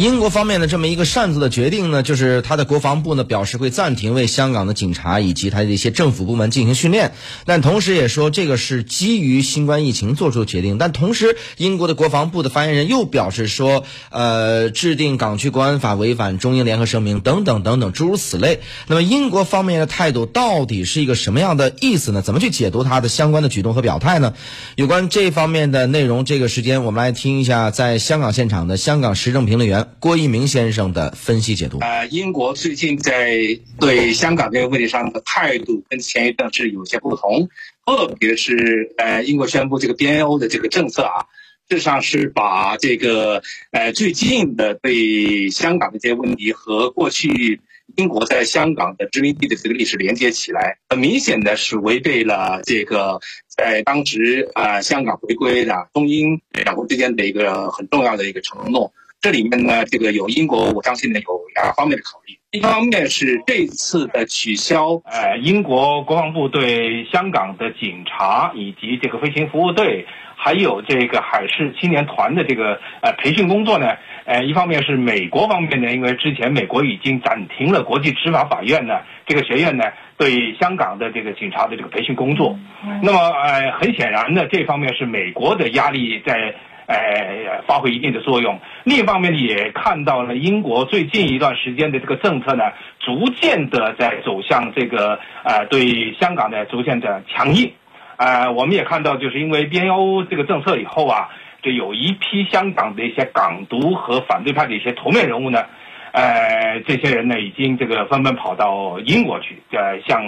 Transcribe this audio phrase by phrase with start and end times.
[0.00, 7.12] 英国方面的这么一个擅自的决定呢，就是他的国防部呢表示会暂停为香港的警察以及他的一些政府部门进行训练，
[7.44, 10.78] 但同时也说这个是基于新冠疫情做出的决定。
[10.78, 18.60] 但同时，英国的国防部的发言人又表示说，呃，制定港区国安法违反中英联合声明等等等等诸如此类。
[18.86, 22.22] 那么英国方面的态度到底是一个什么样的意思呢？
[22.22, 24.32] 怎么去解读他的相关的举动和表态呢？
[24.76, 31.78] 有关这方面的内容，这个时间我们来听一下在香港现场的香港时政评论员郭一鸣先生的分析解读。
[31.80, 33.36] 呃，英国最近在
[33.78, 37.48] 对香港这个问题上的态度跟前一段是有些不同，
[37.84, 41.26] 特别是呃，英国宣布这个 BNO 的这个政策啊，
[41.68, 43.42] 事实上是把这个
[43.72, 47.60] 呃最近的对香港的这些问题和过去
[47.96, 58.92] 英国在香港的殖民地的这个历史连接起来，很明显的是违背了这个在当时啊香港回归的中英两国之间的一个很重要的一个承诺。
[59.20, 62.34] 这里面呢，这个有英国，我相信呢有两方面的考虑。
[62.52, 79.84] 一方面是这次的取消，呃，英国国防部对香港的警察以及这个飞行服务队，还有这个海事青年团的这个呃培训工作呢，呃，一方面是美国方面呢，因为之前美国已经暂停了国际执法法院呢这个学院呢
[80.16, 82.58] 对香港的这个警察的这个培训工作。
[83.02, 86.54] 那么呃，很显然呢，这方面是美国的压力在。
[86.90, 88.58] 呃，发挥一定的作用。
[88.82, 92.64] 另一方面，也看到了英国最近一段时间的这个政策呢，
[92.98, 97.72] 逐渐的在走向这个呃，对香港的逐渐的强硬。
[98.16, 101.28] 呃，我们也看到，就是因为 BNO 这个政策以后啊，
[101.62, 105.64] 就有一批香港的一些港独和反对派的一些头面人物呢，
[106.10, 110.20] 呃，这些人呢，已经这个纷纷跑到英国去，呃，向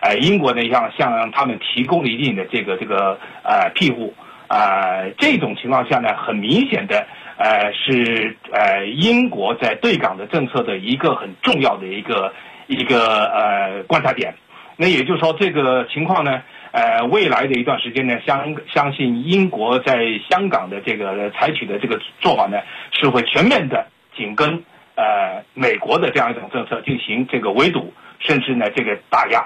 [0.00, 4.14] 呃英国呢，向向他们提供了一定的这个这个呃庇护。
[4.54, 7.04] 啊，这种情况下呢，很明显的，
[7.36, 12.32] 呃，是呃英国在对港的政策的一个很重要的一个
[12.68, 14.34] 一个呃观察点。
[14.76, 19.98] 那也就是说，这个情况呢，呃，未来的一段时间呢，相相信英国在
[20.30, 22.58] 香港的这个采取的这个做法呢，
[22.92, 24.62] 是会全面的紧跟
[24.94, 29.44] 呃美国的这样一种政策进行这个围堵，甚至呢这个打压。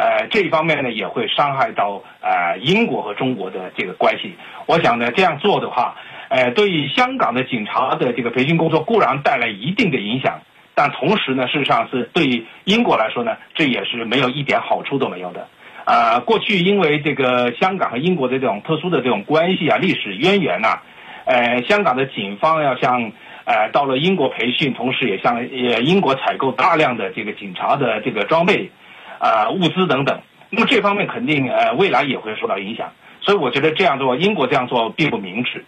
[0.00, 4.34] 呃，这一方面呢，也会伤害到呃英国和中国的这个关系。
[4.64, 5.94] 我想呢，这样做的话，
[6.30, 10.40] 呃，对于香港的警察的这个培训工作固然带来一定的影响，
[10.74, 15.48] 但同时呢，事实上是对英国来说呢，这也是没有一点好处都没有的。
[15.84, 20.80] 啊，过去因为这个香港和英国的这种特殊的这种关系啊、历史渊源呐，
[21.26, 23.12] 呃，香港的警方要向
[23.44, 28.70] 呃到了英国培训，同时也向呃英国采购大量的这个警察的这个装备。
[29.20, 35.64] 啊，物资等等，那么这方面肯定呃未来也会受到影响，所以我觉得这样做，英国这样做并不明智。